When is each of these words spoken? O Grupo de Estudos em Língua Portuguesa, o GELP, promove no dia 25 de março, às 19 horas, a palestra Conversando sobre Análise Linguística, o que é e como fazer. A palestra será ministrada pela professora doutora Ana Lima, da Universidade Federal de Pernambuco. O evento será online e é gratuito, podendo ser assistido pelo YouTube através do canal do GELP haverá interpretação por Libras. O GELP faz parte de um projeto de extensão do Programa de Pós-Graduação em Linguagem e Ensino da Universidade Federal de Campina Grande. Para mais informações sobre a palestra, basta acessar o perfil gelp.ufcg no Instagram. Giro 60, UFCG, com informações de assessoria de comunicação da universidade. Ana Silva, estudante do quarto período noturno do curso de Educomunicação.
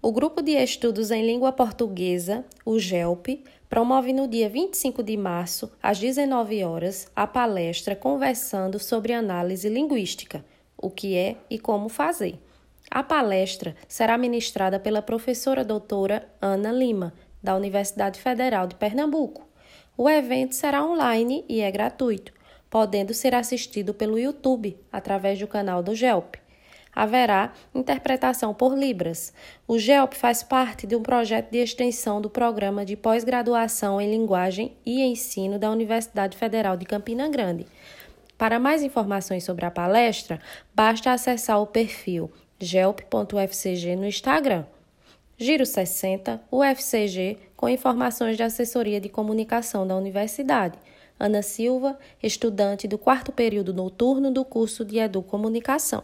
O 0.00 0.12
Grupo 0.12 0.40
de 0.40 0.52
Estudos 0.52 1.10
em 1.10 1.26
Língua 1.26 1.50
Portuguesa, 1.50 2.44
o 2.64 2.78
GELP, 2.78 3.42
promove 3.68 4.12
no 4.12 4.28
dia 4.28 4.48
25 4.48 5.02
de 5.02 5.16
março, 5.16 5.72
às 5.82 5.98
19 5.98 6.62
horas, 6.62 7.10
a 7.16 7.26
palestra 7.26 7.96
Conversando 7.96 8.78
sobre 8.78 9.12
Análise 9.12 9.68
Linguística, 9.68 10.44
o 10.76 10.88
que 10.88 11.16
é 11.16 11.36
e 11.50 11.58
como 11.58 11.88
fazer. 11.88 12.38
A 12.88 13.02
palestra 13.02 13.74
será 13.88 14.16
ministrada 14.16 14.78
pela 14.78 15.02
professora 15.02 15.64
doutora 15.64 16.28
Ana 16.40 16.70
Lima, 16.70 17.12
da 17.42 17.56
Universidade 17.56 18.20
Federal 18.20 18.68
de 18.68 18.76
Pernambuco. 18.76 19.48
O 19.96 20.08
evento 20.08 20.54
será 20.54 20.86
online 20.86 21.44
e 21.48 21.60
é 21.60 21.68
gratuito, 21.72 22.32
podendo 22.70 23.12
ser 23.12 23.34
assistido 23.34 23.92
pelo 23.92 24.16
YouTube 24.16 24.78
através 24.92 25.40
do 25.40 25.48
canal 25.48 25.82
do 25.82 25.92
GELP 25.92 26.36
haverá 26.98 27.52
interpretação 27.72 28.52
por 28.52 28.76
Libras. 28.76 29.32
O 29.68 29.78
GELP 29.78 30.14
faz 30.14 30.42
parte 30.42 30.84
de 30.84 30.96
um 30.96 31.02
projeto 31.02 31.48
de 31.48 31.58
extensão 31.58 32.20
do 32.20 32.28
Programa 32.28 32.84
de 32.84 32.96
Pós-Graduação 32.96 34.00
em 34.00 34.10
Linguagem 34.10 34.76
e 34.84 35.00
Ensino 35.02 35.60
da 35.60 35.70
Universidade 35.70 36.36
Federal 36.36 36.76
de 36.76 36.84
Campina 36.84 37.28
Grande. 37.28 37.66
Para 38.36 38.58
mais 38.58 38.82
informações 38.82 39.44
sobre 39.44 39.64
a 39.64 39.70
palestra, 39.70 40.40
basta 40.74 41.12
acessar 41.12 41.62
o 41.62 41.68
perfil 41.68 42.32
gelp.ufcg 42.58 43.94
no 43.94 44.04
Instagram. 44.04 44.64
Giro 45.36 45.64
60, 45.64 46.42
UFCG, 46.50 47.38
com 47.56 47.68
informações 47.68 48.36
de 48.36 48.42
assessoria 48.42 49.00
de 49.00 49.08
comunicação 49.08 49.86
da 49.86 49.94
universidade. 49.94 50.76
Ana 51.16 51.42
Silva, 51.42 51.96
estudante 52.20 52.88
do 52.88 52.98
quarto 52.98 53.30
período 53.30 53.72
noturno 53.72 54.32
do 54.32 54.44
curso 54.44 54.84
de 54.84 54.98
Educomunicação. 54.98 56.02